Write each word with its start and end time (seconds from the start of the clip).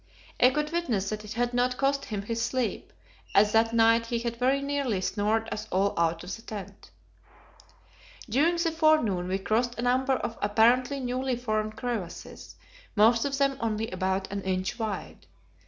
I 0.39 0.49
could 0.49 0.71
witness 0.71 1.09
that 1.11 1.23
it 1.23 1.33
had 1.33 1.53
not 1.53 1.77
cost 1.77 2.05
him 2.05 2.23
his 2.23 2.41
sleep, 2.41 2.91
as 3.35 3.51
that 3.51 3.71
night 3.71 4.07
he 4.07 4.17
had 4.17 4.35
very 4.37 4.59
nearly 4.59 4.99
snored 4.99 5.47
us 5.51 5.67
all 5.71 5.93
out 5.95 6.23
of 6.23 6.35
the 6.35 6.41
tent. 6.41 6.89
During 8.27 8.55
the 8.55 8.71
forenoon 8.71 9.27
we 9.27 9.37
crossed 9.37 9.77
a 9.77 9.83
number 9.83 10.13
of 10.13 10.39
apparently 10.41 10.99
newly 10.99 11.35
formed 11.35 11.75
crevasses; 11.75 12.55
most 12.95 13.25
of 13.25 13.37
them 13.37 13.57
only 13.59 13.91
about 13.91 14.27
an 14.31 14.41
inch 14.41 14.79
wide. 14.79 15.27